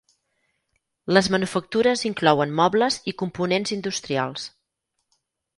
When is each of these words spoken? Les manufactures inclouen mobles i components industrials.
Les 1.17 1.27
manufactures 1.35 2.03
inclouen 2.11 2.57
mobles 2.63 2.99
i 3.13 3.15
components 3.23 3.77
industrials. 3.79 4.51